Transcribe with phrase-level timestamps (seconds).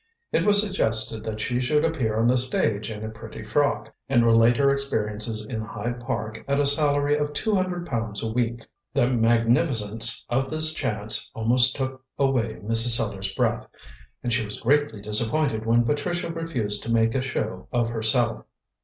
[0.31, 4.25] It was suggested that she should appear on the stage in a pretty frock, and
[4.25, 8.61] relate her experiences in Hyde Park at a salary of two hundred pounds a week.
[8.95, 12.97] The magnificence of this chance almost took away Mrs.
[12.97, 13.67] Sellars' breath,
[14.23, 18.43] and she was greatly disappointed when Patricia refused to make a show of herself.